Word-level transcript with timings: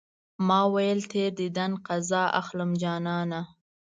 ما 0.47 0.59
ويل 0.73 0.99
تېر 1.11 1.29
ديدن 1.41 1.71
قضا 1.87 2.23
اخلم 2.41 2.71
جانانه 2.81 3.41